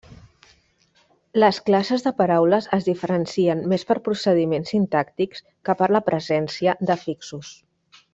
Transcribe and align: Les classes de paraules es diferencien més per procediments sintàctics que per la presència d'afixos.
Les 1.41 1.57
classes 1.67 2.05
de 2.07 2.11
paraules 2.21 2.69
es 2.79 2.87
diferencien 2.89 3.61
més 3.73 3.85
per 3.89 3.97
procediments 4.07 4.73
sintàctics 4.77 5.45
que 5.69 5.77
per 5.83 5.91
la 5.97 6.03
presència 6.09 6.75
d'afixos. 6.91 7.53